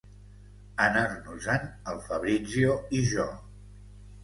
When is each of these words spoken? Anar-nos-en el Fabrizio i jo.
Anar-nos-en 0.85 1.69
el 1.93 2.01
Fabrizio 2.09 2.81
i 3.01 3.05
jo. 3.15 3.31